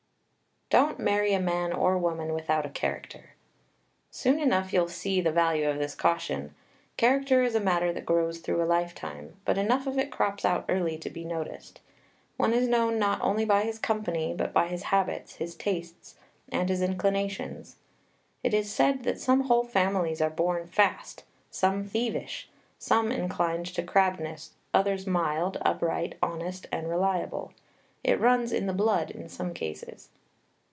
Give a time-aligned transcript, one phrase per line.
[0.79, 3.31] Don't marry a man or woman without a character.
[4.09, 6.55] Soon enough you'll see the value of this caution.
[6.95, 10.63] Character is a matter that grows through a lifetime, but enough of it crops out
[10.69, 11.81] early to be noticed.
[12.37, 16.15] One is known not only by his company but by his habits, his tastes,
[16.49, 17.75] and his inclinations.
[18.41, 22.47] It is said that some whole families are born fast; some thievish,
[22.79, 27.51] some inclined to crabbedness, others mild, upright, honest, and reliable.
[28.05, 30.07] It runs in the blood in some cases.